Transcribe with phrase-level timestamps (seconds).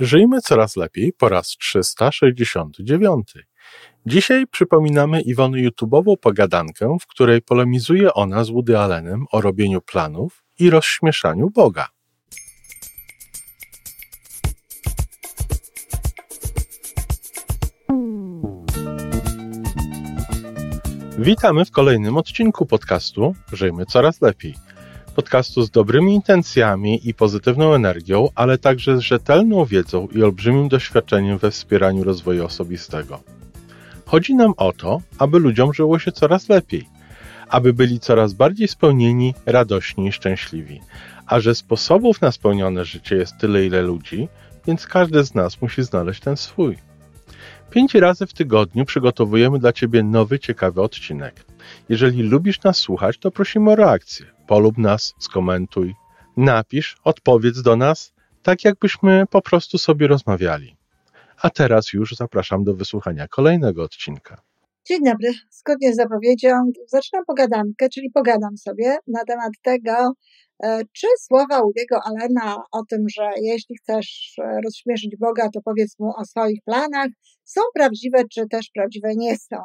[0.00, 3.34] Żyjmy coraz lepiej po raz 369.
[4.06, 10.44] Dzisiaj przypominamy Iwony YouTube'ową pogadankę, w której polemizuje ona z Woody Allenem o robieniu planów
[10.58, 11.88] i rozśmieszaniu Boga.
[21.18, 24.54] Witamy w kolejnym odcinku podcastu Żyjmy coraz lepiej
[25.14, 31.38] podcastu z dobrymi intencjami i pozytywną energią, ale także z rzetelną wiedzą i olbrzymim doświadczeniem
[31.38, 33.20] we wspieraniu rozwoju osobistego.
[34.06, 36.88] Chodzi nam o to, aby ludziom żyło się coraz lepiej,
[37.48, 40.80] aby byli coraz bardziej spełnieni, radośni i szczęśliwi.
[41.26, 44.28] A że sposobów na spełnione życie jest tyle, ile ludzi,
[44.66, 46.76] więc każdy z nas musi znaleźć ten swój.
[47.70, 51.44] Pięć razy w tygodniu przygotowujemy dla Ciebie nowy, ciekawy odcinek.
[51.88, 54.33] Jeżeli lubisz nas słuchać, to prosimy o reakcję.
[54.46, 55.94] Polub nas, skomentuj,
[56.36, 60.76] napisz, odpowiedz do nas, tak jakbyśmy po prostu sobie rozmawiali.
[61.42, 64.42] A teraz już zapraszam do wysłuchania kolejnego odcinka.
[64.86, 65.32] Dzień dobry.
[65.50, 66.50] Zgodnie z zapowiedzią
[66.88, 70.12] zaczynam pogadankę, czyli pogadam sobie na temat tego,
[70.64, 75.98] e, czy słowa Udiego Alena o tym, że jeśli chcesz e, rozśmieszyć Boga, to powiedz
[75.98, 77.08] mu o swoich planach,
[77.44, 79.56] są prawdziwe, czy też prawdziwe nie są.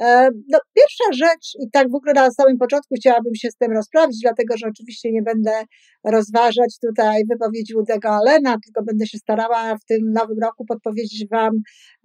[0.00, 3.72] E, no, pierwsza rzecz, i tak w ogóle na samym początku chciałabym się z tym
[3.72, 5.64] rozprawić, dlatego że oczywiście nie będę
[6.04, 11.52] rozważać tutaj wypowiedzi Udego Alena, tylko będę się starała w tym nowym roku podpowiedzieć Wam,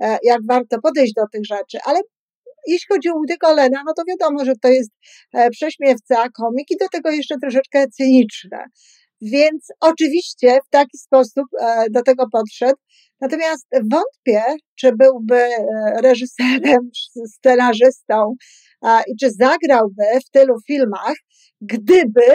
[0.01, 1.77] e, jak warto podejść do tych rzeczy.
[1.85, 1.99] Ale
[2.67, 4.91] jeśli chodzi o Udego Alena, no to wiadomo, że to jest
[5.33, 8.65] e, prześmiewca, komik i do tego jeszcze troszeczkę cyniczne.
[9.21, 11.45] Więc oczywiście w taki sposób
[11.91, 12.77] do tego podszedł.
[13.21, 14.43] Natomiast wątpię,
[14.75, 15.61] czy byłby e,
[16.01, 16.89] reżyserem,
[17.27, 18.35] scenarzystą
[19.07, 21.15] i czy zagrałby w tylu filmach,
[21.61, 22.25] gdyby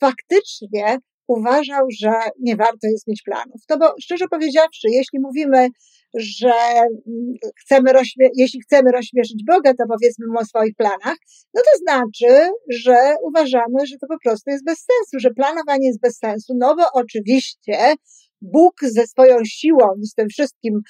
[0.00, 0.98] faktycznie
[1.38, 3.60] uważał, że nie warto jest mieć planów.
[3.68, 5.68] To bo szczerze powiedziawszy, jeśli mówimy,
[6.14, 7.92] że mm, chcemy
[8.34, 11.16] jeśli chcemy rozśmieszyć Boga, to powiedzmy mu o swoich planach,
[11.54, 16.00] no to znaczy, że uważamy, że to po prostu jest bez sensu, że planowanie jest
[16.00, 17.94] bez sensu, no bo oczywiście
[18.42, 20.80] Bóg ze swoją siłą i z tym wszystkim,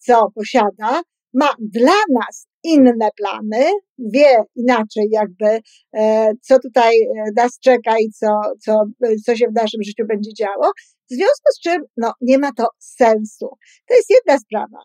[0.00, 1.02] co posiada,
[1.34, 3.64] ma dla nas inne plany,
[3.98, 5.60] wie inaczej jakby,
[5.96, 8.84] e, co tutaj e, nas czeka i co, co,
[9.26, 10.72] co się w naszym życiu będzie działo.
[11.10, 13.48] W związku z czym, no, nie ma to sensu.
[13.88, 14.78] To jest jedna sprawa.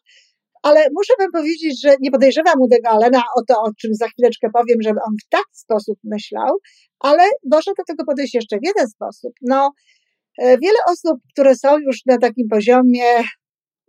[0.63, 4.47] Ale muszę wam powiedzieć, że nie podejrzewam Udego Alena o to, o czym za chwileczkę
[4.53, 6.57] powiem, żeby on w taki sposób myślał,
[7.00, 9.34] ale może do tego podejść jeszcze w jeden sposób.
[9.41, 9.72] No,
[10.38, 13.03] E, wiele osób, które są już na takim poziomie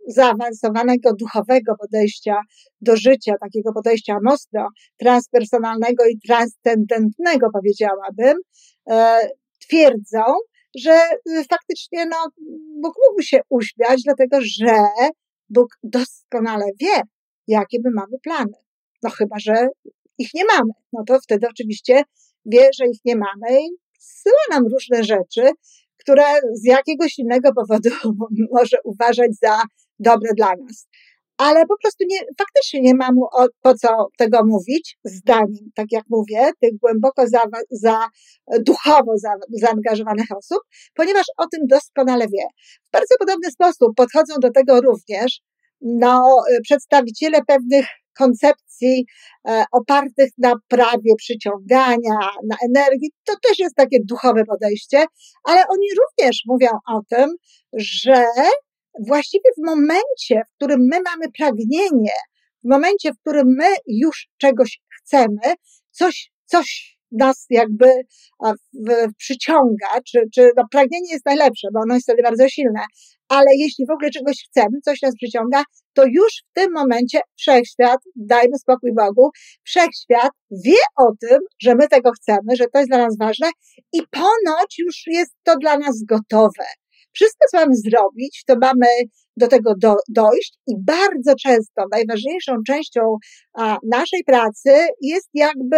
[0.09, 2.35] zaawansowanego duchowego podejścia
[2.81, 8.37] do życia, takiego podejścia mocno transpersonalnego i transcendentnego, powiedziałabym,
[8.89, 9.19] e,
[9.59, 10.21] twierdzą,
[10.77, 10.99] że
[11.29, 12.17] y, faktycznie no,
[12.81, 14.75] Bóg mógłby się uśmiać, dlatego że
[15.49, 17.01] Bóg doskonale wie,
[17.47, 18.53] jakie my mamy plany.
[19.03, 19.67] No chyba, że
[20.17, 20.71] ich nie mamy.
[20.93, 22.03] No to wtedy oczywiście
[22.45, 23.69] wie, że ich nie mamy i
[23.99, 25.51] zsyła nam różne rzeczy,
[25.97, 27.89] które z jakiegoś innego powodu
[28.55, 29.61] może uważać za
[29.99, 30.87] dobre dla nas.
[31.37, 33.15] Ale po prostu nie, faktycznie nie mam
[33.61, 38.07] po co tego mówić, zdaniem, tak jak mówię, tych głęboko za, za
[38.59, 40.59] duchowo za, zaangażowanych osób,
[40.93, 42.43] ponieważ o tym doskonale wie.
[42.87, 45.41] W bardzo podobny sposób podchodzą do tego również
[45.81, 47.85] no, przedstawiciele pewnych
[48.17, 49.05] koncepcji
[49.47, 53.11] e, opartych na prawie przyciągania, na energii.
[53.25, 55.05] To też jest takie duchowe podejście,
[55.43, 57.29] ale oni również mówią o tym,
[57.73, 58.25] że
[59.07, 62.17] właściwie w momencie, w którym my mamy pragnienie,
[62.63, 65.55] w momencie, w którym my już czegoś chcemy,
[65.91, 67.91] coś, coś nas jakby
[69.17, 72.81] przyciąga, czy, czy no, pragnienie jest najlepsze, bo ono jest wtedy bardzo silne,
[73.29, 75.63] ale jeśli w ogóle czegoś chcemy, coś nas przyciąga,
[75.93, 79.29] to już w tym momencie wszechświat, dajmy spokój Bogu,
[79.63, 80.31] wszechświat
[80.65, 83.49] wie o tym, że my tego chcemy, że to jest dla nas ważne
[83.93, 86.65] i ponoć już jest to dla nas gotowe.
[87.13, 88.87] Wszystko, co mamy zrobić, to mamy
[89.37, 93.01] do tego do, dojść i bardzo często najważniejszą częścią
[93.53, 95.77] a, naszej pracy jest jakby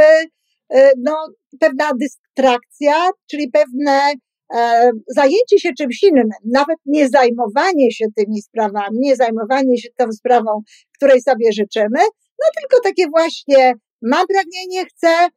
[0.73, 1.15] e, no,
[1.59, 4.13] pewna dystrakcja, czyli pewne
[4.53, 10.11] e, zajęcie się czymś innym, nawet nie zajmowanie się tymi sprawami, nie zajmowanie się tą
[10.11, 10.61] sprawą,
[10.95, 11.99] której sobie życzymy,
[12.41, 15.27] no tylko takie właśnie mam pragnienie, chcę,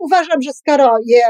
[0.00, 1.22] uważam, że skoro je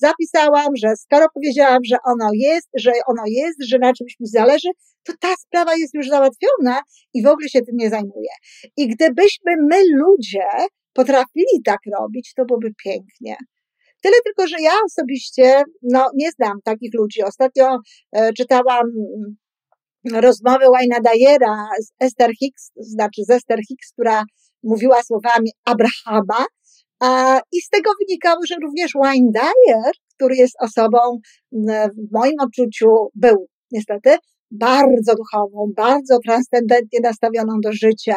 [0.00, 4.68] zapisałam, że skoro powiedziałam, że ono jest, że ono jest, że na czymś mi zależy,
[5.02, 6.80] to ta sprawa jest już załatwiona
[7.14, 8.30] i w ogóle się tym nie zajmuję.
[8.76, 10.48] I gdybyśmy my ludzie
[10.92, 13.36] potrafili tak robić, to byłoby pięknie.
[14.02, 17.22] Tyle tylko, że ja osobiście no, nie znam takich ludzi.
[17.22, 17.78] Ostatnio
[18.12, 18.86] e, czytałam
[20.12, 24.22] rozmowy Wayna Dyera z Esther Hicks, znaczy z Esther Hicks, która
[24.62, 26.44] mówiła słowami Abrahama,
[27.52, 30.98] I z tego wynikało, że również Wayne Dyer, który jest osobą
[31.52, 34.16] w moim odczuciu był niestety
[34.50, 38.16] bardzo duchową, bardzo transcendentnie nastawioną do życia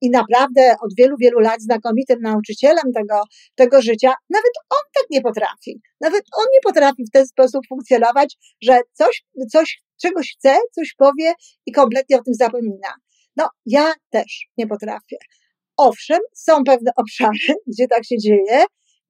[0.00, 3.22] i naprawdę od wielu, wielu lat znakomitym nauczycielem tego,
[3.54, 5.80] tego życia, nawet on tak nie potrafi.
[6.00, 11.32] Nawet on nie potrafi w ten sposób funkcjonować, że coś, coś czegoś chce, coś powie
[11.66, 12.94] i kompletnie o tym zapomina.
[13.36, 15.16] No, ja też nie potrafię.
[15.76, 18.64] Owszem, są pewne obszary, gdzie tak się dzieje,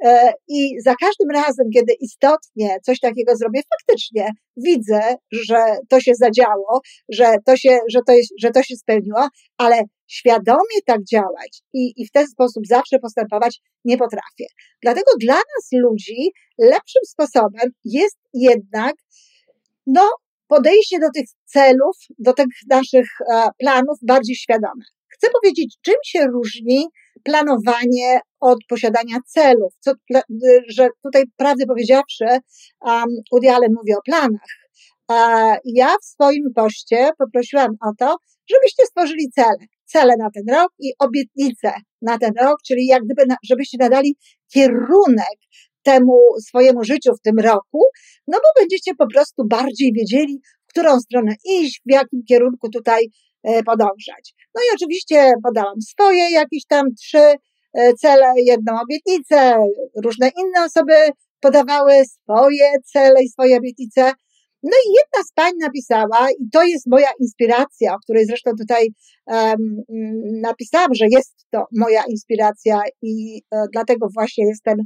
[0.04, 6.12] e, i za każdym razem, kiedy istotnie coś takiego zrobię, faktycznie widzę, że to się
[6.14, 9.28] zadziało, że to się, że to, jest, że to się spełniło,
[9.58, 14.46] ale świadomie tak działać i, i w ten sposób zawsze postępować nie potrafię.
[14.82, 18.94] Dlatego dla nas ludzi lepszym sposobem jest jednak,
[19.86, 20.10] no,
[20.46, 24.84] podejście do tych celów, do tych naszych e, planów bardziej świadome.
[25.24, 26.86] Chcę powiedzieć, czym się różni
[27.22, 29.74] planowanie od posiadania celów.
[29.80, 29.92] Co,
[30.68, 32.24] że tutaj, prawdę powiedziawszy,
[32.80, 34.50] um, Woody mówi o planach.
[35.64, 38.16] Ja w swoim poście poprosiłam o to,
[38.50, 39.66] żebyście stworzyli cele.
[39.84, 41.72] Cele na ten rok i obietnice
[42.02, 44.16] na ten rok, czyli jak gdyby, żebyście nadali
[44.52, 45.38] kierunek
[45.82, 46.18] temu
[46.48, 47.80] swojemu życiu w tym roku,
[48.26, 53.08] no bo będziecie po prostu bardziej wiedzieli, w którą stronę iść, w jakim kierunku tutaj
[53.66, 54.34] podążać.
[54.54, 57.34] No i oczywiście podałam swoje jakieś tam trzy
[57.74, 59.66] e, cele, jedną obietnicę,
[60.04, 60.94] różne inne osoby
[61.40, 64.12] podawały swoje cele i swoje obietnice.
[64.62, 68.88] No i jedna z pań napisała, i to jest moja inspiracja, o której zresztą tutaj
[69.26, 69.58] um,
[70.42, 74.76] napisałam, że jest to moja inspiracja i uh, dlatego właśnie jest ten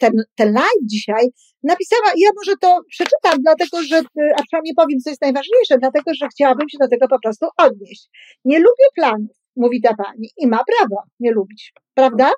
[0.00, 1.26] ten, ten live dzisiaj,
[1.62, 3.96] napisała, ja może to przeczytam, dlatego że,
[4.36, 8.08] a przynajmniej powiem, co jest najważniejsze, dlatego że chciałabym się do tego po prostu odnieść.
[8.44, 12.30] Nie lubię planów, mówi ta pani, i ma prawo nie lubić, prawda?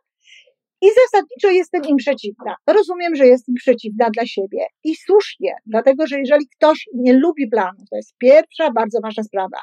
[0.82, 2.54] I zasadniczo jestem im przeciwna.
[2.66, 4.66] Rozumiem, że jestem przeciwna dla siebie.
[4.84, 9.58] I słusznie, dlatego że jeżeli ktoś nie lubi planów, to jest pierwsza bardzo ważna sprawa.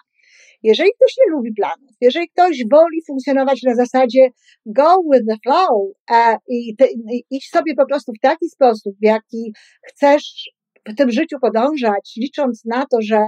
[0.64, 4.30] Jeżeli ktoś nie lubi planów, jeżeli ktoś woli funkcjonować na zasadzie
[4.66, 8.96] go with the flow e, i, te, i idź sobie po prostu w taki sposób,
[9.02, 9.54] w jaki
[9.88, 10.50] chcesz
[10.90, 13.20] w tym życiu podążać, licząc na to, że,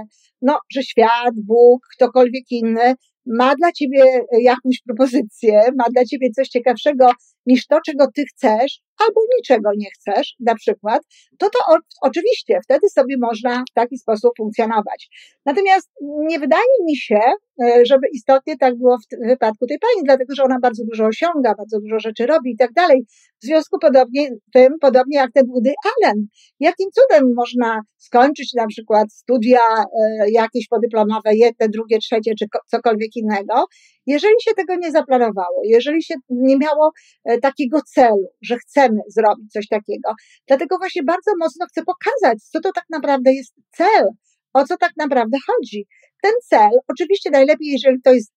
[0.42, 2.94] no, że świat, Bóg, ktokolwiek inny
[3.26, 4.04] ma dla ciebie
[4.40, 7.10] jakąś propozycję, ma dla ciebie coś ciekawszego
[7.46, 11.02] niż to, czego ty chcesz, albo niczego nie chcesz, na przykład,
[11.38, 15.08] to to o, oczywiście wtedy sobie można w taki sposób funkcjonować.
[15.46, 17.20] Natomiast nie wydaje mi się,
[17.64, 21.54] e, żeby istotnie tak było w wypadku tej pani, dlatego że ona bardzo dużo osiąga,
[21.54, 23.04] bardzo dużo rzeczy robi i tak dalej.
[23.42, 26.26] W związku podobnie, tym, podobnie jak ten Woody Allen.
[26.60, 33.16] Jakim cudem można skończyć na przykład studia e, jakieś podyplomowe, jedne, drugie, trzecie, czy cokolwiek
[33.16, 33.64] innego,
[34.10, 36.92] jeżeli się tego nie zaplanowało, jeżeli się nie miało
[37.24, 40.12] e, takiego celu, że chcemy zrobić coś takiego,
[40.48, 44.04] dlatego właśnie bardzo mocno chcę pokazać, co to tak naprawdę jest cel,
[44.52, 45.86] o co tak naprawdę chodzi.
[46.22, 48.32] Ten cel, oczywiście najlepiej, jeżeli to jest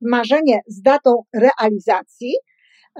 [0.00, 2.32] marzenie z datą realizacji,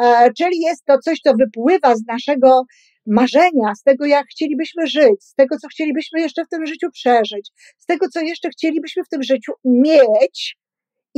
[0.00, 2.62] e, czyli jest to coś, co wypływa z naszego
[3.06, 7.50] marzenia, z tego, jak chcielibyśmy żyć, z tego, co chcielibyśmy jeszcze w tym życiu przeżyć,
[7.78, 10.56] z tego, co jeszcze chcielibyśmy w tym życiu mieć,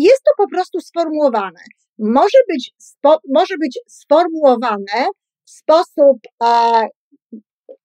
[0.03, 1.61] jest to po prostu sformułowane.
[1.99, 5.09] Może być, spo, może być sformułowane
[5.45, 6.87] w sposób e,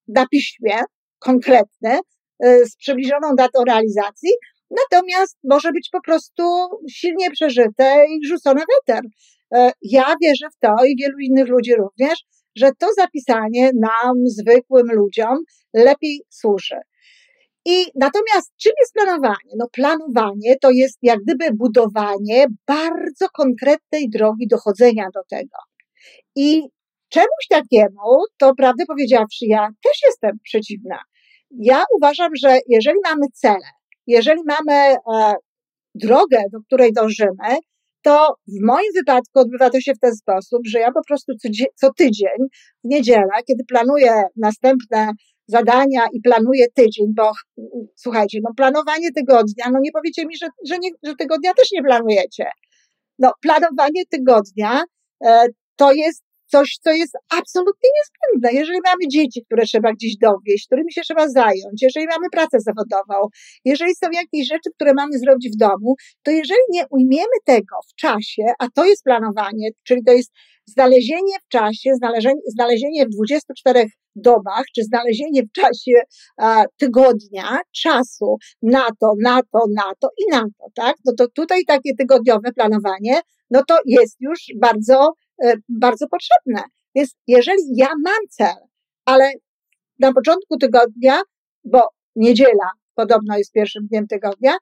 [0.08, 0.80] na piśmie,
[1.20, 2.00] konkretny,
[2.44, 4.30] e, z przybliżoną datą realizacji,
[4.70, 6.44] natomiast może być po prostu
[6.90, 9.04] silnie przeżyte i rzucone w eter.
[9.56, 12.20] E, ja wierzę w to i wielu innych ludzi również,
[12.56, 15.38] że to zapisanie nam, zwykłym ludziom,
[15.74, 16.76] lepiej służy.
[17.66, 19.54] I natomiast czym jest planowanie?
[19.58, 25.58] No planowanie to jest jak gdyby budowanie bardzo konkretnej drogi dochodzenia do tego.
[26.36, 26.62] I
[27.10, 31.00] czemuś takiemu, to prawdę powiedziawszy, ja też jestem przeciwna.
[31.52, 33.70] Ja uważam, że jeżeli mamy cele,
[34.08, 35.34] jeżeli mamy e,
[35.96, 37.58] drogę, do której dążymy,
[38.02, 41.50] to w moim wypadku odbywa to się w ten sposób, że ja po prostu co,
[41.76, 42.40] co tydzień,
[42.84, 45.12] w niedzielę, kiedy planuję następne
[45.48, 47.32] zadania i planuję tydzień, bo
[47.96, 51.84] słuchajcie, no planowanie tygodnia, no nie powiecie mi, że, że, nie, że tygodnia też nie
[51.84, 52.46] planujecie.
[53.20, 54.84] No, planowanie tygodnia
[55.26, 58.60] e, to jest coś, co jest absolutnie niezbędne.
[58.60, 63.28] Jeżeli mamy dzieci, które trzeba gdzieś dowieść, którymi się trzeba zająć, jeżeli mamy pracę zawodową,
[63.66, 67.96] jeżeli są jakieś rzeczy, które mamy zrobić w domu, to jeżeli nie ujmiemy tego w
[67.96, 70.32] czasie, a to jest planowanie, czyli to jest
[70.66, 73.86] znalezienie w czasie, znalezienie, znalezienie w 24
[74.16, 75.92] dobach, czy znalezienie w czasie
[76.78, 80.96] tygodnia czasu na to, na to, na to i na to, tak?
[81.06, 86.64] No to tutaj takie tygodniowe planowanie, no to jest już bardzo, e, bardzo potrzebne.
[86.96, 88.56] Więc jeżeli ja mam cel,
[89.06, 89.32] ale
[90.00, 91.22] na początku tygodnia,
[91.64, 94.58] bo niedziela podobno jest pierwszym dniem tygodnia,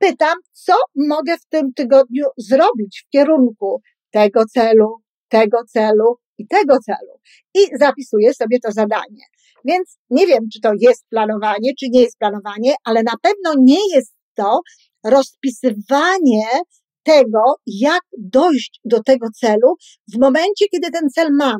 [0.00, 3.80] pytam, co mogę w tym tygodniu zrobić w kierunku
[4.10, 4.96] tego celu,
[5.28, 7.14] tego celu i tego celu.
[7.54, 9.24] I zapisuję sobie to zadanie.
[9.64, 13.94] Więc nie wiem, czy to jest planowanie, czy nie jest planowanie, ale na pewno nie
[13.94, 14.60] jest to
[15.04, 16.46] rozpisywanie
[17.02, 19.74] tego, jak dojść do tego celu
[20.14, 21.58] w momencie, kiedy ten cel mam.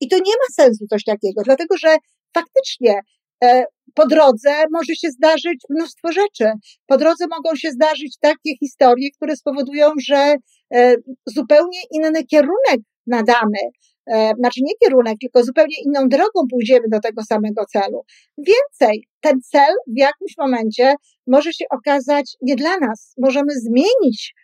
[0.00, 1.96] I to nie ma sensu coś takiego, dlatego że
[2.34, 3.00] faktycznie
[3.44, 3.64] e,
[3.94, 6.52] po drodze może się zdarzyć mnóstwo rzeczy.
[6.86, 10.36] Po drodze mogą się zdarzyć takie historie, które spowodują, że
[10.74, 10.94] e,
[11.26, 13.58] zupełnie inny kierunek nadamy.
[14.06, 18.04] E, znaczy nie kierunek, tylko zupełnie inną drogą pójdziemy do tego samego celu.
[18.38, 20.94] Więcej, ten cel w jakimś momencie
[21.26, 23.14] może się okazać nie dla nas.
[23.18, 24.34] Możemy zmienić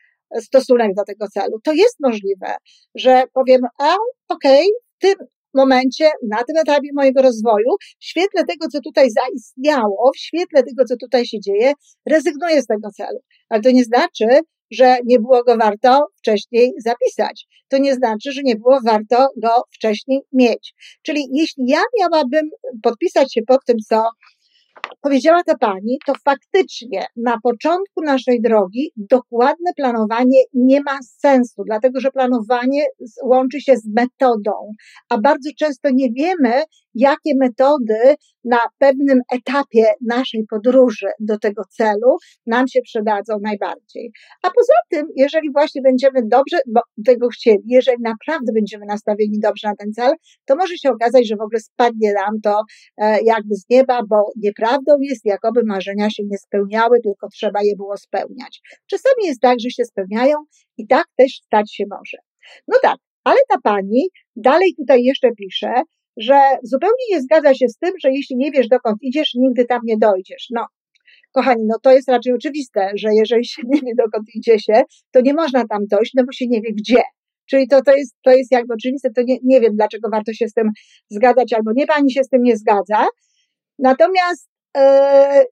[0.40, 1.60] stosunek do tego celu.
[1.64, 2.56] To jest możliwe,
[2.94, 3.96] że powiemy, a
[4.28, 4.66] okej, okay,
[4.98, 10.18] w tym momencie, na tym etapie mojego rozwoju, w świetle tego, co tutaj zaistniało, w
[10.18, 11.72] świetle tego, co tutaj się dzieje,
[12.06, 13.18] rezygnuję z tego celu.
[13.48, 14.26] Ale to nie znaczy,
[14.72, 17.46] że nie było go warto wcześniej zapisać.
[17.68, 20.74] To nie znaczy, że nie było warto go wcześniej mieć.
[21.02, 22.50] Czyli jeśli ja miałabym
[22.82, 24.04] podpisać się pod tym, co
[25.00, 32.00] powiedziała ta pani, to faktycznie na początku naszej drogi dokładne planowanie nie ma sensu, dlatego
[32.00, 32.84] że planowanie
[33.24, 34.52] łączy się z metodą,
[35.08, 36.62] a bardzo często nie wiemy,
[36.94, 44.12] jakie metody na pewnym etapie naszej podróży do tego celu nam się przydadzą najbardziej.
[44.42, 46.58] A poza tym, jeżeli właśnie będziemy dobrze
[47.06, 50.12] tego chcieli, jeżeli naprawdę będziemy nastawieni dobrze na ten cel,
[50.44, 52.62] to może się okazać, że w ogóle spadnie nam to
[52.96, 57.76] e, jakby z nieba, bo nieprawdą jest, jakoby marzenia się nie spełniały, tylko trzeba je
[57.76, 58.60] było spełniać.
[58.86, 60.36] Czasami jest tak, że się spełniają
[60.76, 62.18] i tak też stać się może.
[62.68, 65.72] No tak, ale ta pani dalej tutaj jeszcze pisze,
[66.16, 69.80] że zupełnie nie zgadza się z tym, że jeśli nie wiesz dokąd idziesz, nigdy tam
[69.84, 70.46] nie dojdziesz.
[70.50, 70.66] No,
[71.32, 75.20] kochani, no to jest raczej oczywiste, że jeżeli się nie wie dokąd idzie się, to
[75.20, 77.02] nie można tam dojść, no bo się nie wie gdzie.
[77.50, 80.48] Czyli to, to, jest, to jest jakby oczywiste, to nie, nie wiem, dlaczego warto się
[80.48, 80.70] z tym
[81.10, 83.06] zgadzać, albo nie, pani się z tym nie zgadza.
[83.78, 85.44] Natomiast e,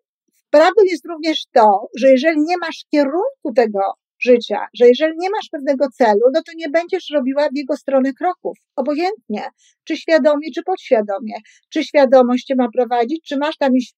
[0.51, 3.81] prawdą jest również to, że jeżeli nie masz kierunku tego
[4.23, 8.13] życia, że jeżeli nie masz pewnego celu, no to nie będziesz robiła w jego stronę
[8.13, 9.43] kroków, obojętnie,
[9.85, 11.35] czy świadomie, czy podświadomie,
[11.73, 13.95] czy świadomość cię ma prowadzić, czy masz tam iść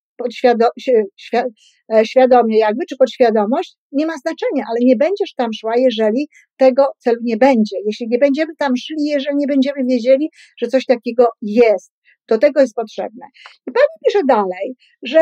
[1.93, 6.87] e, świadomie jakby, czy podświadomość, nie ma znaczenia, ale nie będziesz tam szła, jeżeli tego
[6.99, 7.77] celu nie będzie.
[7.87, 11.93] Jeśli nie będziemy tam szli, jeżeli nie będziemy wiedzieli, że coś takiego jest.
[12.29, 13.27] Do tego jest potrzebne.
[13.67, 15.21] I pani pisze dalej, że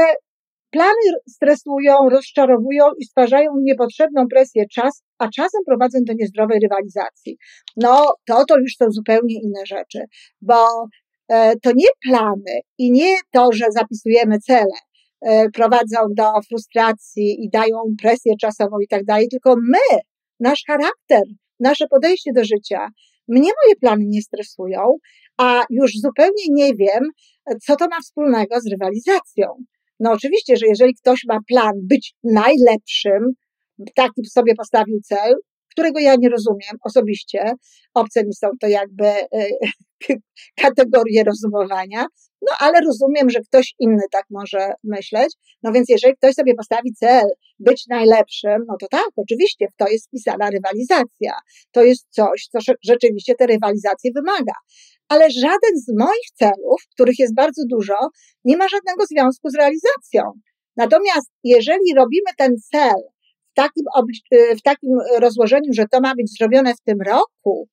[0.71, 7.37] Plany stresują, rozczarowują i stwarzają niepotrzebną presję czas, a czasem prowadzą do niezdrowej rywalizacji.
[7.77, 10.05] No, to to już są zupełnie inne rzeczy,
[10.41, 10.87] bo
[11.29, 14.77] e, to nie plany i nie to, że zapisujemy cele,
[15.21, 19.99] e, prowadzą do frustracji i dają presję czasową i tak dalej, tylko my,
[20.41, 21.23] nasz charakter,
[21.61, 22.89] nasze podejście do życia,
[23.29, 24.97] mnie moje plany nie stresują,
[25.39, 27.05] a już zupełnie nie wiem,
[27.63, 29.47] co to ma wspólnego z rywalizacją.
[30.01, 33.33] No oczywiście, że jeżeli ktoś ma plan być najlepszym,
[33.95, 35.35] taki sobie postawił cel,
[35.71, 37.53] którego ja nie rozumiem osobiście,
[37.95, 39.29] obce mi są to jakby e,
[40.63, 42.07] kategorie rozumowania,
[42.43, 45.35] no ale rozumiem, że ktoś inny tak może myśleć.
[45.63, 47.25] No więc jeżeli ktoś sobie postawi cel
[47.59, 51.33] być najlepszym, no to tak, oczywiście w to jest wpisana rywalizacja.
[51.73, 54.53] To jest coś, co rzeczywiście te rywalizacje wymaga
[55.11, 57.95] ale żaden z moich celów, których jest bardzo dużo,
[58.45, 60.23] nie ma żadnego związku z realizacją.
[60.77, 63.03] Natomiast jeżeli robimy ten cel
[63.51, 63.85] w takim,
[64.35, 67.69] y, w takim rozłożeniu, że to ma być zrobione w tym roku,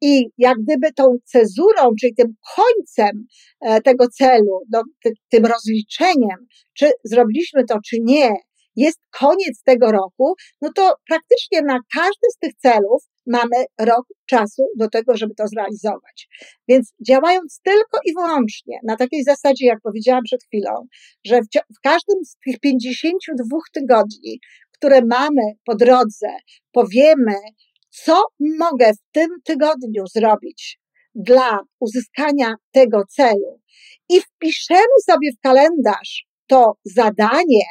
[0.00, 3.26] i jak gdyby tą cezurą, czyli tym końcem
[3.60, 4.82] e, tego celu, no,
[5.28, 8.34] tym rozliczeniem, czy zrobiliśmy to, czy nie,
[8.76, 14.62] jest koniec tego roku, no to praktycznie na każdy z tych celów mamy rok czasu
[14.78, 16.28] do tego, żeby to zrealizować.
[16.68, 20.86] Więc działając tylko i wyłącznie na takiej zasadzie, jak powiedziałam przed chwilą,
[21.24, 24.40] że w, w każdym z tych 52 tygodni,
[24.70, 26.28] które mamy po drodze,
[26.72, 27.36] powiemy,
[28.04, 28.22] co
[28.58, 30.78] mogę w tym tygodniu zrobić
[31.14, 33.60] dla uzyskania tego celu
[34.08, 37.66] i wpiszemy sobie w kalendarz to zadanie,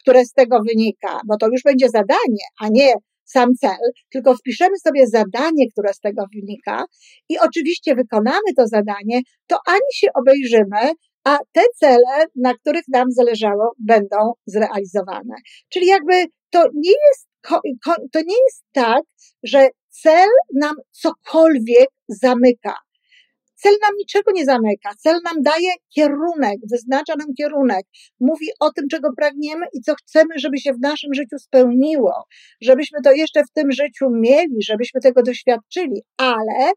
[0.00, 2.92] które z tego wynika, bo to już będzie zadanie, a nie
[3.24, 6.84] sam cel, tylko wpiszemy sobie zadanie, które z tego wynika
[7.28, 10.92] i oczywiście wykonamy to zadanie, to ani się obejrzymy,
[11.24, 15.34] a te cele, na których nam zależało, będą zrealizowane.
[15.68, 16.24] Czyli jakby
[16.56, 17.28] to nie jest,
[18.12, 19.02] to nie jest tak,
[19.42, 22.74] że cel nam cokolwiek zamyka.
[23.54, 24.90] Cel nam niczego nie zamyka.
[24.98, 27.86] Cel nam daje kierunek, wyznacza nam kierunek.
[28.20, 32.12] Mówi o tym, czego pragniemy i co chcemy, żeby się w naszym życiu spełniło.
[32.60, 36.02] Żebyśmy to jeszcze w tym życiu mieli, żebyśmy tego doświadczyli.
[36.16, 36.72] Ale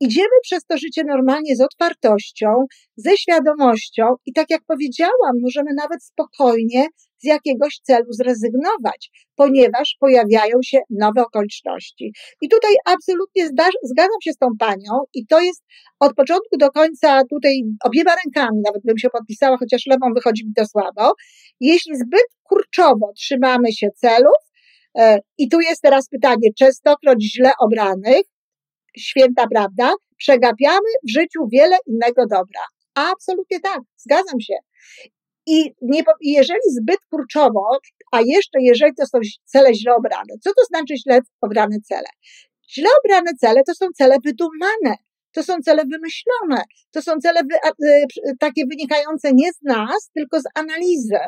[0.00, 6.04] idziemy przez to życie normalnie z otwartością, ze świadomością i tak jak powiedziałam, możemy nawet
[6.04, 6.86] spokojnie
[7.18, 12.12] z jakiegoś celu zrezygnować, ponieważ pojawiają się nowe okoliczności.
[12.40, 13.46] I tutaj absolutnie
[13.82, 15.64] zgadzam się z tą panią i to jest
[16.00, 20.52] od początku do końca tutaj obiema rękami, nawet bym się podpisała, chociaż lewą wychodzi mi
[20.54, 21.12] to słabo.
[21.60, 24.38] Jeśli zbyt kurczowo trzymamy się celów,
[24.98, 28.22] e, i tu jest teraz pytanie, częstokroć źle obranych,
[28.98, 32.60] święta prawda, przegapiamy w życiu wiele innego dobra.
[32.94, 34.54] Absolutnie tak, zgadzam się.
[35.46, 37.78] I nie, jeżeli zbyt kurczowo,
[38.12, 42.08] a jeszcze jeżeli to są cele źle obrane, co to znaczy źle obrane cele?
[42.70, 44.96] Źle obrane cele to są cele wydumane.
[45.38, 47.86] To są cele wymyślone, to są cele wy,
[48.40, 51.18] takie wynikające nie z nas, tylko z analizy.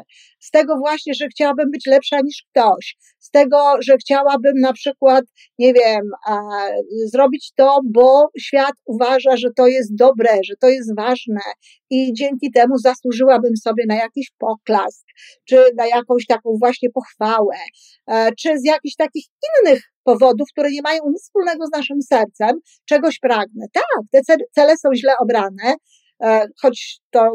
[0.41, 5.25] Z tego właśnie, że chciałabym być lepsza niż ktoś, z tego, że chciałabym na przykład,
[5.59, 6.11] nie wiem,
[7.05, 11.41] zrobić to, bo świat uważa, że to jest dobre, że to jest ważne.
[11.91, 15.07] I dzięki temu zasłużyłabym sobie na jakiś poklask,
[15.45, 17.57] czy na jakąś taką właśnie pochwałę,
[18.07, 22.61] e, czy z jakichś takich innych powodów, które nie mają nic wspólnego z naszym sercem,
[22.85, 23.67] czegoś pragnę.
[23.73, 25.75] Tak, te cele są źle obrane,
[26.23, 27.33] e, choć to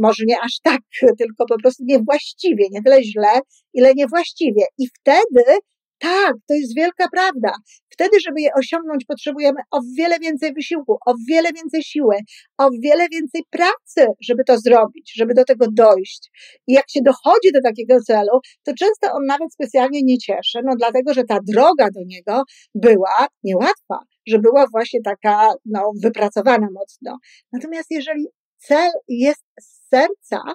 [0.00, 0.80] może nie aż tak,
[1.18, 3.40] tylko po prostu niewłaściwie, nie tyle źle,
[3.74, 4.62] ile niewłaściwie.
[4.78, 5.58] I wtedy
[5.98, 7.52] tak, to jest wielka prawda.
[7.88, 12.16] Wtedy, żeby je osiągnąć, potrzebujemy o wiele więcej wysiłku, o wiele więcej siły,
[12.58, 16.30] o wiele więcej pracy, żeby to zrobić, żeby do tego dojść.
[16.66, 20.72] I jak się dochodzi do takiego celu, to często on nawet specjalnie nie cieszy, no
[20.78, 22.42] dlatego, że ta droga do niego
[22.74, 27.18] była niełatwa, że była właśnie taka, no, wypracowana mocno.
[27.52, 28.26] Natomiast jeżeli
[28.58, 30.54] cel jest z serca,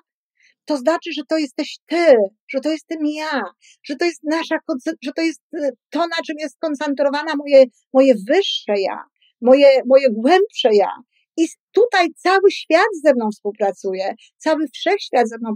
[0.65, 2.15] to znaczy, że to jesteś ty,
[2.47, 3.41] że to jestem ja,
[3.84, 4.58] że to jest nasza,
[5.02, 9.04] że to jest y, to, na czym jest skoncentrowana moje, moje wyższe ja,
[9.41, 10.89] moje, moje głębsze ja.
[11.38, 15.54] I tutaj cały świat ze mną współpracuje, cały wszechświat ze mną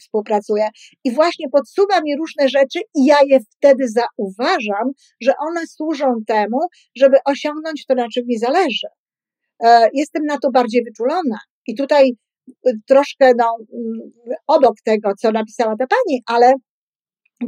[0.00, 0.68] współpracuje
[1.04, 6.58] i właśnie podsuwa mi różne rzeczy i ja je wtedy zauważam, że one służą temu,
[6.96, 8.86] żeby osiągnąć to, na czym mi zależy.
[9.64, 11.38] E, jestem na to bardziej wyczulona.
[11.66, 12.16] I tutaj
[12.86, 13.56] troszkę no,
[14.46, 16.52] obok tego, co napisała ta pani, ale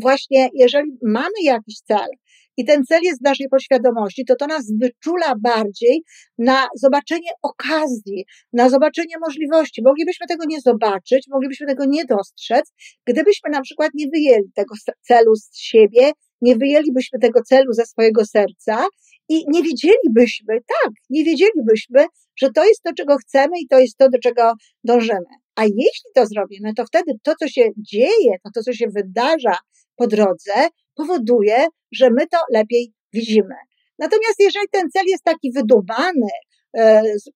[0.01, 2.09] właśnie jeżeli mamy jakiś cel
[2.57, 6.03] i ten cel jest w naszej podświadomości, to to nas wyczula bardziej
[6.39, 9.83] na zobaczenie okazji, na zobaczenie możliwości.
[9.85, 12.73] Moglibyśmy tego nie zobaczyć, moglibyśmy tego nie dostrzec,
[13.07, 18.25] gdybyśmy na przykład nie wyjęli tego celu z siebie, nie wyjęlibyśmy tego celu ze swojego
[18.25, 18.87] serca
[19.29, 23.99] i nie wiedzielibyśmy, tak, nie wiedzielibyśmy, że to jest to, czego chcemy i to jest
[23.99, 24.53] to, do czego
[24.85, 25.35] dążymy.
[25.55, 29.59] A jeśli to zrobimy, to wtedy to, co się dzieje, to, to co się wydarza
[29.97, 33.55] po drodze, powoduje, że my to lepiej widzimy.
[33.99, 36.31] Natomiast jeżeli ten cel jest taki wydumany,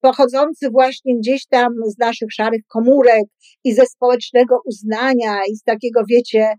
[0.00, 3.24] pochodzący właśnie gdzieś tam z naszych szarych komórek
[3.64, 6.52] i ze społecznego uznania i z takiego, wiecie,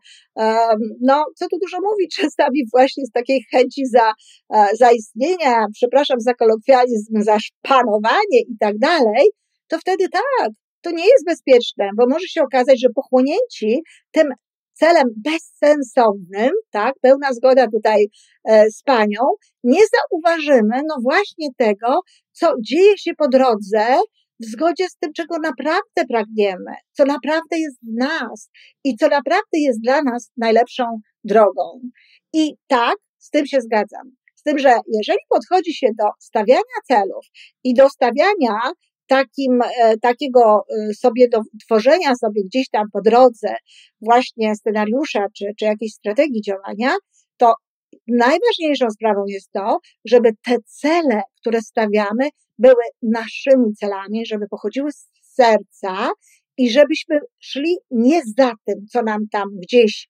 [1.02, 4.12] no, co tu dużo mówić, czasami właśnie z takiej chęci za,
[4.54, 9.30] e, zaistnienia, przepraszam za kolokwializm, za szpanowanie i tak dalej,
[9.68, 10.50] to wtedy tak,
[10.82, 14.28] to nie jest bezpieczne, bo może się okazać, że pochłonięci tym
[14.74, 18.08] celem bezsensownym, tak, pełna zgoda tutaj
[18.44, 19.22] e, z panią,
[19.64, 22.00] nie zauważymy, no właśnie tego,
[22.32, 23.98] co dzieje się po drodze,
[24.40, 28.50] w zgodzie z tym, czego naprawdę pragniemy, co naprawdę jest w nas
[28.84, 30.84] i co naprawdę jest dla nas najlepszą
[31.24, 31.82] drogą.
[32.34, 34.12] I tak, z tym się zgadzam.
[34.36, 37.26] Z tym, że jeżeli podchodzi się do stawiania celów
[37.64, 38.72] i do stawiania
[39.08, 43.56] takim, e, takiego e, sobie do tworzenia sobie gdzieś tam po drodze
[44.02, 46.96] właśnie scenariusza czy, czy jakiejś strategii działania,
[47.38, 47.54] to
[48.08, 55.08] najważniejszą sprawą jest to, żeby te cele, które stawiamy, były naszymi celami, żeby pochodziły z
[55.22, 56.10] serca
[56.58, 60.08] i żebyśmy szli nie za tym, co nam tam gdzieś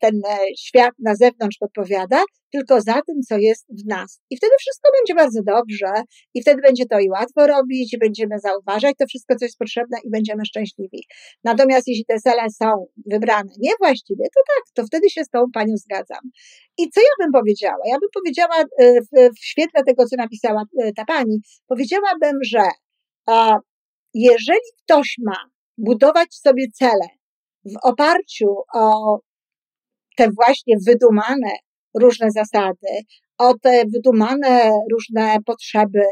[0.00, 4.20] ten e, świat na zewnątrz podpowiada, tylko za tym, co jest w nas.
[4.30, 6.02] I wtedy wszystko będzie bardzo dobrze
[6.34, 9.98] i wtedy będzie to i łatwo robić, i będziemy zauważać to wszystko, co jest potrzebne
[10.04, 11.04] i będziemy szczęśliwi.
[11.44, 15.76] Natomiast jeśli te cele są wybrane niewłaściwie, to tak, to wtedy się z tą panią
[15.76, 16.30] zgadzam.
[16.78, 17.82] I co ja bym powiedziała?
[17.86, 20.62] Ja bym powiedziała e, w, w świetle tego, co napisała
[20.96, 22.62] ta pani, powiedziałabym, że
[23.26, 23.58] a,
[24.14, 25.36] jeżeli ktoś ma
[25.78, 27.08] budować sobie cele
[27.64, 29.18] w oparciu o
[30.16, 31.50] te właśnie wydumane
[32.00, 33.02] różne zasady,
[33.38, 36.02] o te wydumane różne potrzeby,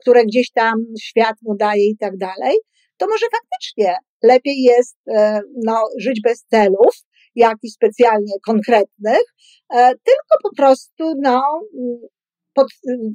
[0.00, 2.56] które gdzieś tam świat mu daje i tak dalej,
[2.96, 6.94] to może faktycznie lepiej jest e, no, żyć bez celów,
[7.34, 9.22] jakichś specjalnie konkretnych,
[9.74, 11.42] e, tylko po prostu no,
[12.54, 12.66] pod,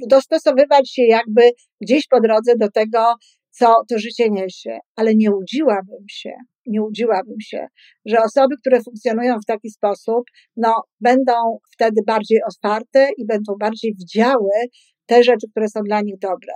[0.07, 1.41] dostosowywać się jakby
[1.81, 3.13] gdzieś po drodze do tego,
[3.51, 4.77] co to życie niesie.
[4.95, 6.33] Ale nie łudziłabym się,
[6.69, 7.67] nie łudziłabym się,
[8.05, 10.23] że osoby, które funkcjonują w taki sposób,
[10.57, 11.33] no, będą
[11.73, 14.51] wtedy bardziej otwarte i będą bardziej widziały
[15.05, 16.53] te rzeczy, które są dla nich dobre.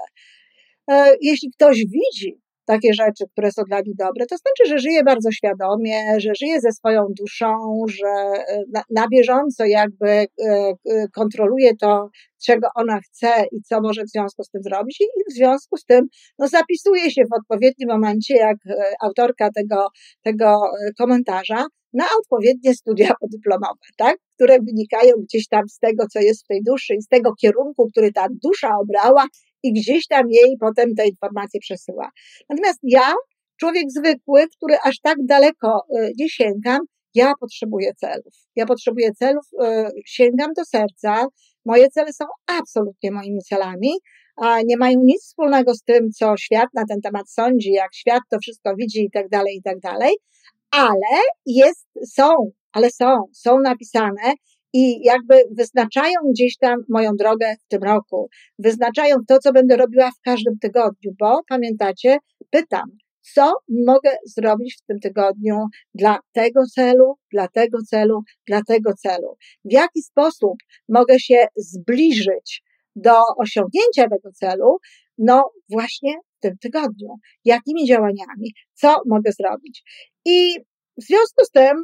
[0.92, 5.04] E, jeśli ktoś widzi, takie rzeczy, które są dla nich dobre, to znaczy, że żyje
[5.04, 7.56] bardzo świadomie, że żyje ze swoją duszą,
[7.88, 12.10] że e, na, na bieżąco jakby e, e, kontroluje to,
[12.46, 15.86] czego ona chce i co może w związku z tym zrobić i w związku z
[15.86, 16.08] tym
[16.40, 18.58] no, zapisuje się w odpowiednim momencie, jak
[19.02, 19.88] autorka tego,
[20.24, 20.60] tego
[20.98, 24.18] komentarza, na odpowiednie studia podyplomowe, tak?
[24.36, 27.90] które wynikają gdzieś tam z tego, co jest w tej duszy i z tego kierunku,
[27.92, 29.26] który ta dusza obrała
[29.64, 32.10] i gdzieś tam jej potem te informacje przesyła.
[32.50, 33.14] Natomiast ja,
[33.60, 36.80] człowiek zwykły, który aż tak daleko e, nie sięgam,
[37.16, 38.34] ja potrzebuję celów.
[38.56, 41.28] Ja potrzebuję celów, e, sięgam do serca.
[41.66, 43.92] Moje cele są absolutnie moimi celami,
[44.42, 48.22] a nie mają nic wspólnego z tym, co świat na ten temat sądzi, jak świat
[48.32, 50.16] to wszystko widzi i tak dalej, i tak dalej,
[50.72, 52.30] ale jest, są,
[52.72, 54.34] ale są, są napisane
[54.74, 60.12] i jakby wyznaczają gdzieś tam moją drogę w tym roku, wyznaczają to, co będę robiła
[60.12, 62.18] w każdym tygodniu, bo pamiętacie,
[62.50, 62.86] pytam,
[63.34, 63.54] co
[63.86, 65.58] mogę zrobić w tym tygodniu
[65.96, 69.36] dla tego celu, dla tego celu, dla tego celu.
[69.66, 70.54] W jaki sposób
[70.90, 72.64] mogę się zbliżyć
[72.96, 74.78] do osiągnięcia tego celu,
[75.18, 77.16] no właśnie w tym tygodniu.
[77.46, 78.54] Jakimi działaniami?
[78.74, 79.84] Co mogę zrobić?
[80.26, 80.56] I
[80.98, 81.84] w związku z tym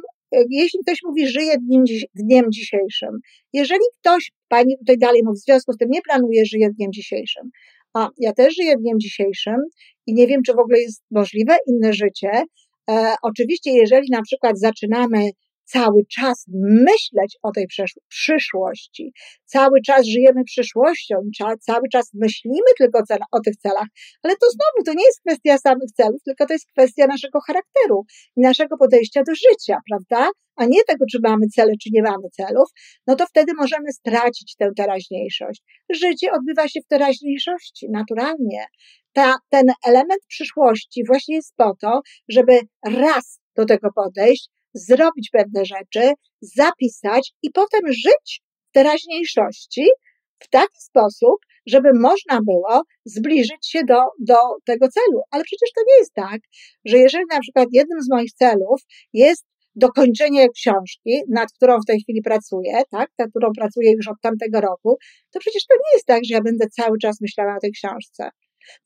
[0.50, 3.10] jeśli ktoś mówi, żyje dniem, dniem dzisiejszym,
[3.52, 7.50] jeżeli ktoś, pani tutaj dalej mówi, w związku z tym nie planuje, żyje dniem dzisiejszym,
[7.94, 9.56] a ja też żyję dniem dzisiejszym
[10.06, 12.30] i nie wiem, czy w ogóle jest możliwe inne życie.
[12.90, 15.30] E, oczywiście, jeżeli na przykład zaczynamy
[15.72, 16.44] cały czas
[16.88, 17.66] myśleć o tej
[18.08, 19.12] przyszłości,
[19.44, 21.16] cały czas żyjemy przyszłością,
[21.60, 22.98] cały czas myślimy tylko
[23.32, 23.86] o tych celach,
[24.22, 28.04] ale to znowu to nie jest kwestia samych celów, tylko to jest kwestia naszego charakteru
[28.36, 30.30] i naszego podejścia do życia, prawda?
[30.56, 32.68] A nie tego, czy mamy cele, czy nie mamy celów,
[33.06, 35.62] no to wtedy możemy stracić tę teraźniejszość.
[35.90, 38.64] Życie odbywa się w teraźniejszości, naturalnie.
[39.12, 45.64] Ta, ten element przyszłości właśnie jest po to, żeby raz do tego podejść, zrobić pewne
[45.64, 49.86] rzeczy, zapisać i potem żyć w teraźniejszości
[50.38, 55.20] w taki sposób, żeby można było zbliżyć się do, do tego celu.
[55.30, 56.40] Ale przecież to nie jest tak,
[56.84, 58.80] że jeżeli na przykład jednym z moich celów
[59.12, 64.20] jest dokończenie książki, nad którą w tej chwili pracuję, tak, nad którą pracuję już od
[64.22, 64.96] tamtego roku,
[65.30, 68.30] to przecież to nie jest tak, że ja będę cały czas myślała o tej książce.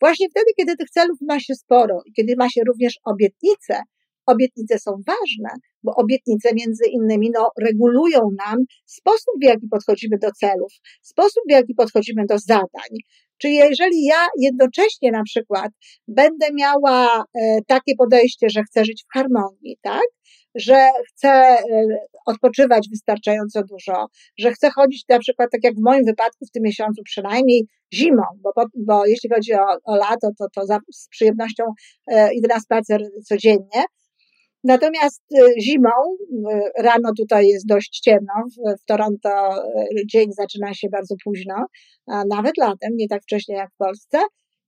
[0.00, 3.82] Właśnie wtedy, kiedy tych celów ma się sporo i kiedy ma się również obietnice,
[4.26, 5.48] obietnice są ważne,
[5.82, 8.56] bo obietnice między innymi no, regulują nam
[8.86, 12.90] sposób, w jaki podchodzimy do celów, sposób, w jaki podchodzimy do zadań.
[13.38, 15.72] Czyli jeżeli ja jednocześnie na przykład
[16.08, 20.02] będę miała e, takie podejście, że chcę żyć w harmonii, tak?
[20.54, 21.86] Że chcę e,
[22.26, 24.06] odpoczywać wystarczająco dużo,
[24.38, 28.22] że chcę chodzić na przykład, tak jak w moim wypadku w tym miesiącu przynajmniej zimą,
[28.42, 28.50] bo,
[28.86, 31.64] bo jeśli chodzi o, o lato, to, to za, z przyjemnością
[32.06, 33.82] e, idę na spacer codziennie,
[34.64, 35.90] Natomiast y, zimą,
[36.78, 38.32] y, rano tutaj jest dość ciemno,
[38.82, 39.30] w Toronto
[39.98, 41.66] y, dzień zaczyna się bardzo późno,
[42.06, 44.18] a nawet latem, nie tak wcześnie jak w Polsce.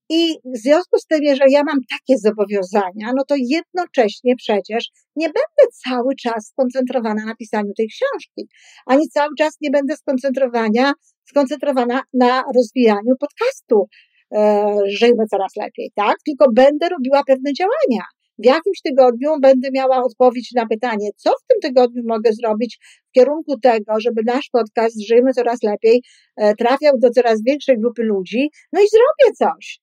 [0.08, 5.26] I w związku z tym, jeżeli ja mam takie zobowiązania, no to jednocześnie przecież nie
[5.26, 8.48] będę cały czas skoncentrowana na pisaniu tej książki,
[8.86, 10.92] ani cały czas nie będę skoncentrowana,
[11.24, 13.88] skoncentrowana na rozwijaniu podcastu.
[14.34, 16.16] E, żyjmy coraz lepiej, tak?
[16.26, 18.04] Tylko będę robiła pewne działania
[18.38, 23.12] w jakimś tygodniu będę miała odpowiedź na pytanie, co w tym tygodniu mogę zrobić w
[23.12, 26.02] kierunku tego, żeby nasz podcast Żyjmy Coraz Lepiej
[26.36, 29.80] e, trafiał do coraz większej grupy ludzi, no i zrobię coś.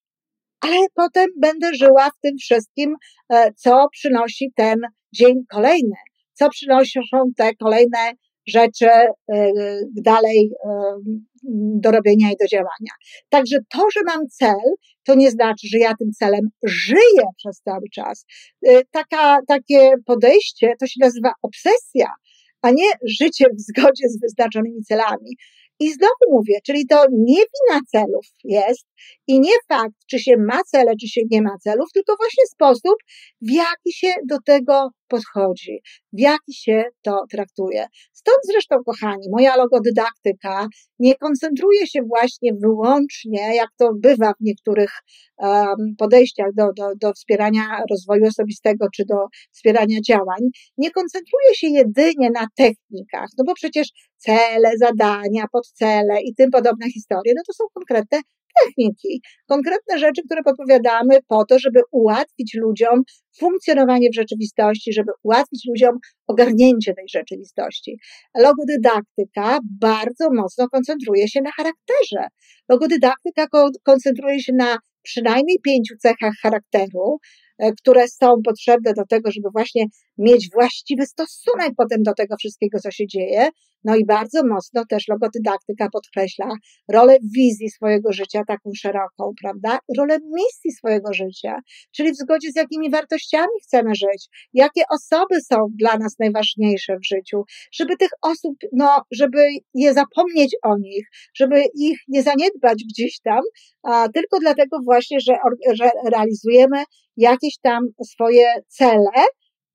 [0.62, 2.96] Ale potem będę żyła w tym wszystkim,
[3.30, 4.80] e, co przynosi ten
[5.14, 5.96] dzień kolejny,
[6.34, 7.02] co przynoszą
[7.38, 8.12] te kolejne
[8.48, 9.12] rzeczy e,
[9.96, 10.52] dalej
[11.52, 12.94] do robienia i do działania.
[13.30, 17.90] Także to, że mam cel, to nie znaczy, że ja tym celem żyję przez cały
[17.94, 18.26] czas.
[18.68, 22.08] Y, taka, takie podejście to się nazywa obsesja,
[22.62, 25.38] a nie życie w zgodzie z wyznaczonymi celami.
[25.84, 28.88] I znowu mówię, czyli to nie wina celów jest,
[29.28, 32.96] I nie fakt, czy się ma cele, czy się nie ma celów, tylko właśnie sposób,
[33.42, 35.82] w jaki się do tego podchodzi,
[36.14, 37.86] w jaki się to traktuje.
[38.14, 40.68] Stąd zresztą, kochani, moja logodydaktyka
[41.00, 44.92] nie koncentruje się właśnie wyłącznie, jak to bywa w niektórych
[45.38, 49.16] um, podejściach do, do, do wspierania rozwoju osobistego czy do
[49.52, 50.42] wspierania działań,
[50.78, 53.88] nie koncentruje się jedynie na technikach, no bo przecież
[54.26, 58.20] cele, zadania, podcele i tym podobne historie, no to są konkretne
[58.62, 63.02] techniki, konkretne rzeczy, które podpowiadamy po to, żeby ułatwić ludziom
[63.40, 67.98] funkcjonowanie w rzeczywistości, żeby ułatwić ludziom ogarnięcie tej rzeczywistości.
[68.38, 72.28] Logodydaktyka bardzo mocno koncentruje się na charakterze.
[72.70, 73.48] Logodydaktyka
[73.84, 77.18] koncentruje się na przynajmniej pięciu cechach charakteru,
[77.58, 79.86] E, które są potrzebne do tego, żeby właśnie
[80.18, 83.50] mieć właściwy stosunek potem do tego wszystkiego, co się dzieje.
[83.84, 86.46] No i bardzo mocno też logodydaktyka podkreśla
[86.92, 89.80] rolę wizji swojego życia, taką szeroką, prawda?
[89.98, 91.60] Rolę misji swojego życia,
[91.96, 97.08] czyli w zgodzie z jakimi wartościami chcemy żyć, jakie osoby są dla nas najważniejsze w
[97.08, 103.20] życiu, żeby tych osób, no, żeby je zapomnieć o nich, żeby ich nie zaniedbać gdzieś
[103.20, 103.42] tam,
[103.84, 105.34] a tylko dlatego właśnie, że,
[105.74, 106.84] że realizujemy
[107.18, 109.26] jakieś tam swoje cele,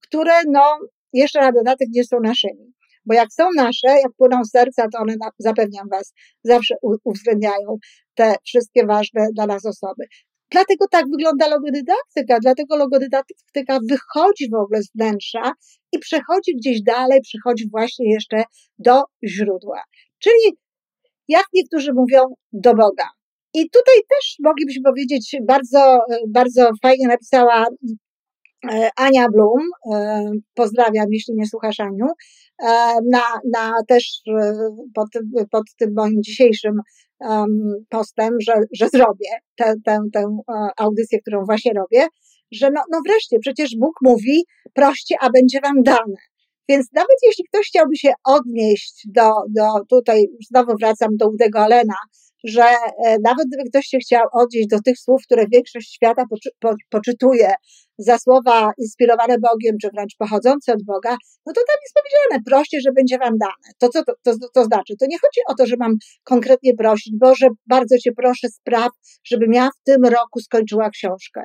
[0.08, 0.78] które no
[1.12, 2.72] jeszcze na dodatek nie są naszymi.
[3.04, 6.12] Bo jak są nasze, jak płyną z serca, to one, zapewniam Was,
[6.44, 7.76] zawsze uwzględniają
[8.14, 10.04] te wszystkie ważne dla nas osoby.
[10.50, 15.52] Dlatego tak wygląda logodydaktyka, dlatego logodydaktyka wychodzi w ogóle z wnętrza
[15.92, 18.42] i przechodzi gdzieś dalej, przechodzi właśnie jeszcze
[18.78, 19.82] do źródła.
[20.18, 20.56] Czyli,
[21.28, 22.20] jak niektórzy mówią,
[22.52, 23.08] do Boga.
[23.54, 27.66] I tutaj też moglibyśmy powiedzieć, bardzo, bardzo fajnie napisała
[28.96, 32.06] Ania Blum, e, pozdrawiam, jeśli nie słuchasz Aniu,
[32.62, 32.66] e,
[33.10, 34.20] na, na też
[34.94, 35.08] pod,
[35.50, 36.72] pod tym moim dzisiejszym
[37.88, 40.36] postem, że, że zrobię tę, tę, tę
[40.78, 42.06] audycję, którą właśnie robię,
[42.52, 44.44] że no, no wreszcie, przecież Bóg mówi,
[44.74, 46.16] proście, a będzie wam dane.
[46.68, 51.94] Więc nawet jeśli ktoś chciałby się odnieść do, do tutaj, znowu wracam do Udego Alena,
[52.44, 56.50] że e, nawet gdyby ktoś się chciał odnieść do tych słów, które większość świata poczy,
[56.60, 57.54] po, poczytuje
[57.98, 62.80] za słowa inspirowane Bogiem, czy wręcz pochodzące od Boga, no to tam jest powiedziane, proście,
[62.80, 63.72] że będzie wam dane.
[63.78, 64.94] To co to, to, to znaczy?
[65.00, 65.92] To nie chodzi o to, że mam
[66.24, 68.88] konkretnie prosić, Boże, bardzo cię proszę, spraw,
[69.24, 71.44] żebym ja w tym roku skończyła książkę.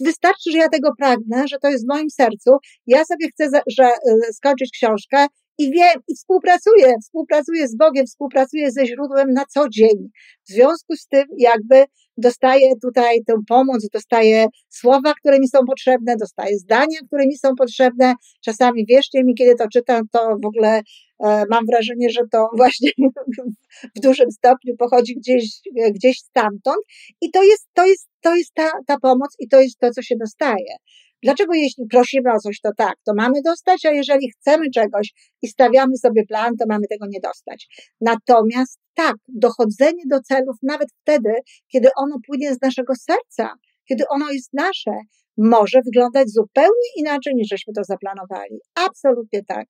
[0.00, 2.50] Wystarczy, że ja tego pragnę, że to jest w moim sercu.
[2.86, 5.26] Ja sobie chcę że, e, skończyć książkę
[5.58, 10.10] i wiem, i współpracuję, współpracuję z Bogiem, współpracuję ze źródłem na co dzień.
[10.48, 11.84] W związku z tym, jakby
[12.16, 17.48] dostaję tutaj tę pomoc, dostaję słowa, które mi są potrzebne, dostaję zdania, które mi są
[17.58, 18.14] potrzebne.
[18.44, 20.80] Czasami wierzcie mi, kiedy to czytam, to w ogóle
[21.24, 22.90] e, mam wrażenie, że to właśnie
[23.96, 25.44] w dużym stopniu pochodzi gdzieś,
[25.94, 26.78] gdzieś stamtąd.
[27.20, 30.02] I to jest, to jest, to jest ta, ta pomoc i to jest to, co
[30.02, 30.76] się dostaje.
[31.24, 35.48] Dlaczego jeśli prosimy o coś, to tak, to mamy dostać, a jeżeli chcemy czegoś i
[35.48, 37.68] stawiamy sobie plan, to mamy tego nie dostać.
[38.00, 41.32] Natomiast tak, dochodzenie do celów nawet wtedy,
[41.72, 43.54] kiedy ono płynie z naszego serca,
[43.88, 44.90] kiedy ono jest nasze,
[45.36, 48.58] może wyglądać zupełnie inaczej niż żeśmy to zaplanowali.
[48.74, 49.66] Absolutnie tak.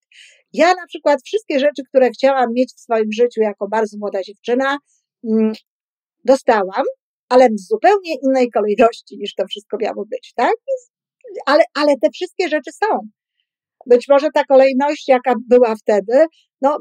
[0.52, 4.78] Ja na przykład wszystkie rzeczy, które chciałam mieć w swoim życiu jako bardzo młoda dziewczyna,
[5.24, 5.52] mm,
[6.24, 6.84] dostałam,
[7.28, 10.54] ale w zupełnie innej kolejności niż to wszystko miało być, tak?
[11.46, 12.98] Ale, ale te wszystkie rzeczy są.
[13.86, 16.26] Być może ta kolejność, jaka była wtedy,
[16.62, 16.78] no,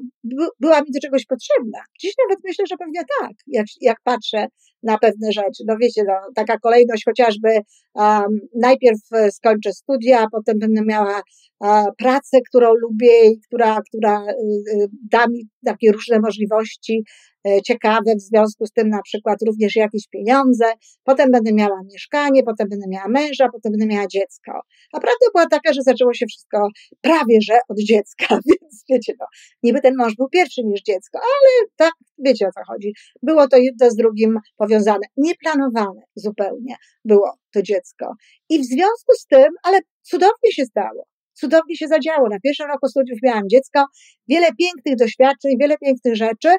[0.59, 1.79] była mi do czegoś potrzebna.
[1.99, 4.47] Dziś nawet myślę, że pewnie tak, jak, jak patrzę
[4.83, 5.63] na pewne rzeczy.
[5.67, 7.49] No wiecie, no, taka kolejność chociażby
[7.93, 8.99] um, najpierw
[9.31, 11.21] skończę studia, a potem będę miała
[11.59, 17.03] um, pracę, którą lubię i która, która y, da mi takie różne możliwości
[17.47, 20.65] E, ciekawe, w związku z tym na przykład również jakieś pieniądze,
[21.03, 24.51] potem będę miała mieszkanie, potem będę miała męża, potem będę miała dziecko.
[24.93, 26.67] A prawda była taka, że zaczęło się wszystko
[27.01, 29.25] prawie, że od dziecka, więc wiecie, no,
[29.63, 32.93] niby ten mąż był pierwszy niż dziecko, ale tak, wiecie o co chodzi.
[33.23, 38.13] Było to jedno z drugim powiązane, nieplanowane zupełnie było to dziecko.
[38.49, 42.29] I w związku z tym, ale cudownie się stało cudownie się zadziało.
[42.29, 43.85] Na pierwszym roku studiów miałam dziecko,
[44.27, 46.49] wiele pięknych doświadczeń, wiele pięknych rzeczy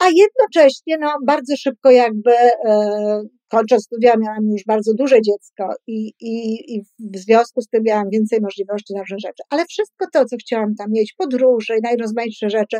[0.00, 6.12] a jednocześnie no, bardzo szybko jakby e, kończąc studia miałam już bardzo duże dziecko i,
[6.20, 9.42] i, i w związku z tym miałam więcej możliwości na różne rzeczy.
[9.50, 12.78] Ale wszystko to, co chciałam tam mieć, podróże i najrozmaitsze rzeczy,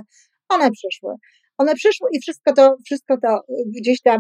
[0.49, 1.15] one przyszły.
[1.59, 4.19] One przyszły i wszystko to, wszystko to gdzieś tam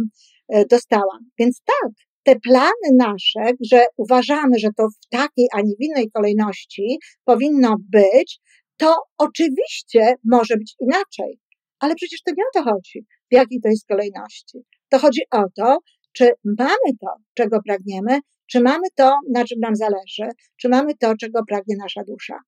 [0.48, 1.30] e, dostałam.
[1.38, 6.10] Więc tak, te plany nasze, że uważamy, że to w takiej, a nie w innej
[6.10, 8.40] kolejności powinno być,
[8.76, 11.38] to oczywiście może być inaczej.
[11.78, 14.58] Ale przecież to nie o to chodzi, w jakiej to jest kolejności.
[14.88, 15.78] To chodzi o to,
[16.12, 18.20] czy mamy to, czego pragniemy,
[18.50, 22.38] czy mamy to, na czym nam zależy, czy mamy to, czego pragnie nasza dusza.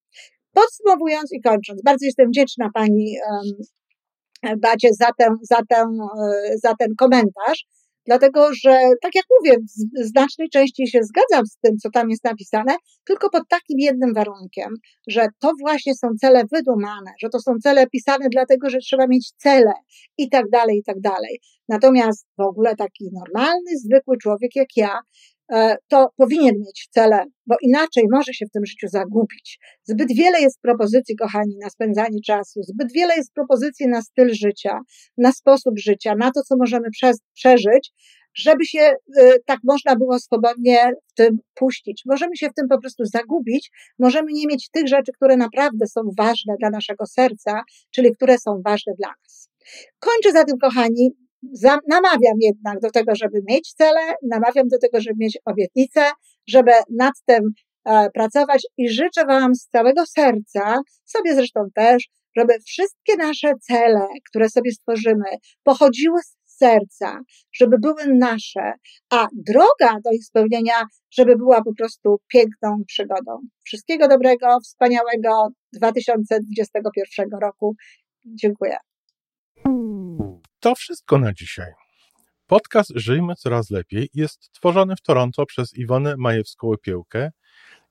[0.52, 3.16] Podsumowując i kończąc, bardzo jestem wdzięczna Pani
[4.42, 5.98] Bacie za, ten, za, ten,
[6.62, 7.66] za ten komentarz,
[8.06, 9.56] dlatego że, tak jak mówię,
[9.98, 14.14] w znacznej części się zgadzam z tym, co tam jest napisane, tylko pod takim jednym
[14.14, 14.74] warunkiem,
[15.08, 19.32] że to właśnie są cele wydumane, że to są cele pisane dlatego, że trzeba mieć
[19.36, 19.72] cele
[20.18, 21.40] i tak dalej, i tak dalej.
[21.68, 24.98] Natomiast w ogóle taki normalny, zwykły człowiek jak ja,
[25.39, 25.39] E,
[25.88, 29.58] to powinien mieć cele, bo inaczej może się w tym życiu zagubić.
[29.84, 34.78] Zbyt wiele jest propozycji, kochani, na spędzanie czasu, zbyt wiele jest propozycji na styl życia,
[35.18, 36.88] na sposób życia, na to, co możemy
[37.34, 37.92] przeżyć,
[38.34, 38.80] żeby się
[39.16, 42.02] e, tak można było swobodnie w tym puścić.
[42.06, 46.00] Możemy się w tym po prostu zagubić, możemy nie mieć tych rzeczy, które naprawdę są
[46.18, 49.50] ważne dla naszego serca, czyli które są ważne dla nas.
[49.98, 51.10] Kończę zatem, kochani,
[51.88, 56.10] namawiam jednak do tego, żeby mieć cele, namawiam do tego, żeby mieć obietnice,
[56.48, 57.40] żeby nad tym
[57.84, 64.06] e, pracować i życzę Wam z całego serca, sobie zresztą też, żeby wszystkie nasze cele,
[64.28, 65.30] które sobie stworzymy,
[65.62, 67.20] pochodziły z serca,
[67.52, 68.72] żeby były nasze,
[69.10, 73.38] a droga do ich spełnienia, żeby była po prostu piękną przygodą.
[73.64, 77.74] Wszystkiego dobrego, wspaniałego 2021 roku.
[78.26, 78.76] Dziękuję.
[80.60, 81.72] To wszystko na dzisiaj.
[82.46, 87.30] Podcast Żyjmy Coraz Lepiej jest tworzony w Toronto przez Iwonę Majewską-Opiełkę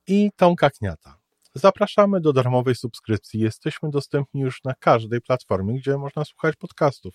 [0.06, 1.18] i Tomka Kniata.
[1.54, 3.40] Zapraszamy do darmowej subskrypcji.
[3.40, 7.14] Jesteśmy dostępni już na każdej platformie, gdzie można słuchać podcastów.